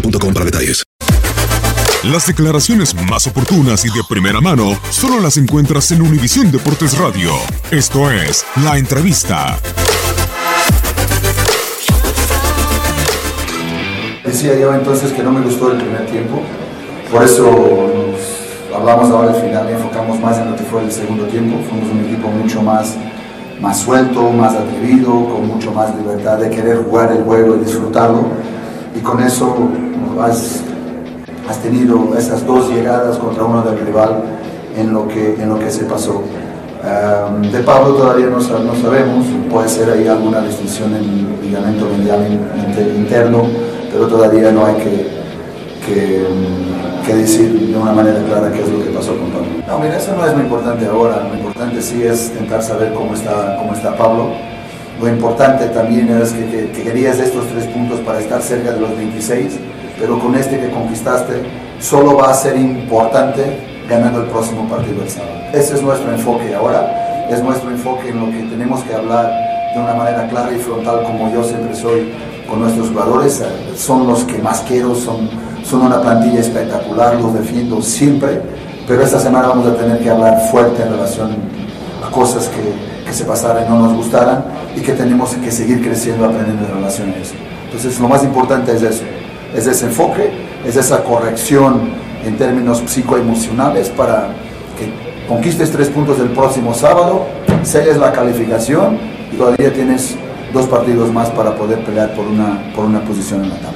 [0.00, 0.84] boostmobile.com para detalles.
[2.04, 7.32] Las declaraciones más oportunas y de primera mano solo las encuentras en Univisión Deportes Radio.
[7.70, 9.58] Esto es La Entrevista.
[14.24, 16.42] Decía yo entonces que no me gustó el primer tiempo,
[17.10, 20.92] por eso nos hablamos ahora del final y enfocamos más en lo que fue el
[20.92, 21.58] segundo tiempo.
[21.68, 22.94] Fuimos un equipo mucho más,
[23.60, 28.28] más suelto, más atrevido, con mucho más libertad de querer jugar el juego y disfrutarlo.
[28.96, 29.54] Y con eso
[30.20, 30.62] has,
[31.48, 34.22] has tenido esas dos llegadas contra uno del rival
[34.76, 36.22] en lo que, en lo que se pasó.
[36.86, 41.86] Um, de Pablo todavía no, no sabemos, puede ser ahí alguna distinción en el ligamento
[41.98, 43.42] medial in- inter- interno,
[43.90, 45.06] pero todavía no hay que,
[45.84, 49.46] que, um, que decir de una manera clara qué es lo que pasó con Pablo.
[49.66, 53.14] No, mira, eso no es lo importante ahora, lo importante sí es intentar saber cómo
[53.14, 54.30] está, cómo está Pablo.
[55.00, 58.80] Lo importante también es que, que- que querías estos tres puntos para estar cerca de
[58.80, 59.58] los 26,
[60.00, 61.42] pero con este que conquistaste
[61.80, 63.42] solo va a ser importante
[63.88, 65.32] ganando el próximo partido el sábado.
[65.52, 69.30] Ese es nuestro enfoque ahora, es nuestro enfoque en lo que tenemos que hablar
[69.74, 72.12] de una manera clara y frontal como yo siempre soy
[72.48, 73.42] con nuestros jugadores.
[73.76, 75.28] Son los que más quiero, son,
[75.64, 78.40] son una plantilla espectacular, los defiendo siempre,
[78.88, 81.36] pero esta semana vamos a tener que hablar fuerte en relación
[82.06, 84.44] a cosas que se pasaran y no nos gustaran
[84.76, 87.32] y que tenemos que seguir creciendo, aprendiendo en.
[87.64, 89.04] Entonces lo más importante es eso,
[89.54, 90.30] es ese enfoque,
[90.66, 91.90] es esa corrección
[92.24, 94.28] en términos psicoemocionales para
[94.78, 94.92] que
[95.28, 97.26] conquistes tres puntos el próximo sábado,
[97.62, 98.98] selles la calificación
[99.32, 100.16] y todavía tienes
[100.52, 103.75] dos partidos más para poder pelear por una, por una posición en la tabla.